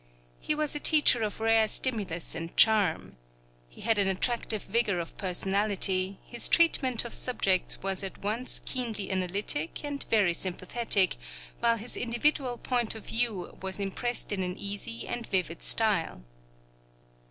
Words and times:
He 0.39 0.55
was 0.55 0.73
a 0.73 0.79
teacher 0.79 1.21
of 1.21 1.39
rare 1.39 1.67
stimulus 1.67 2.33
and 2.33 2.57
charm. 2.57 3.17
He 3.69 3.81
had 3.81 3.99
an 3.99 4.07
attractive 4.07 4.63
vigor 4.63 4.99
of 4.99 5.15
personality; 5.15 6.17
his 6.25 6.49
treatment 6.49 7.05
of 7.05 7.13
subjects 7.13 7.83
was 7.83 8.03
at 8.03 8.17
once 8.17 8.59
keenly 8.65 9.11
analytic 9.11 9.85
and 9.85 10.03
very 10.09 10.33
sympathetic, 10.33 11.17
while 11.59 11.77
his 11.77 11.95
individual 11.95 12.57
point 12.57 12.95
of 12.95 13.05
view 13.05 13.55
was 13.61 13.79
impressed 13.79 14.31
in 14.31 14.41
an 14.41 14.57
easy 14.57 15.07
and 15.07 15.27
vivid 15.27 15.61
style. 15.61 16.23